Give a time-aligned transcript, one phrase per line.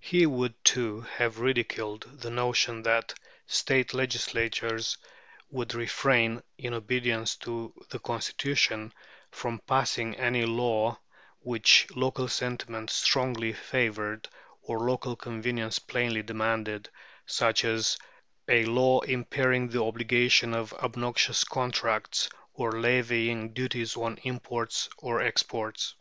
[0.00, 3.12] He would, too, have ridiculed the notion that
[3.46, 4.96] State legislatures
[5.50, 8.94] would refrain, in obedience to the Constitution,
[9.30, 10.98] from passing any law
[11.40, 14.30] which local sentiment strongly favoured
[14.62, 16.88] or local convenience plainly demanded,
[17.26, 17.98] such as
[18.48, 25.96] a law impairing the obligation of obnoxious contracts, or levying duties on imports or exports.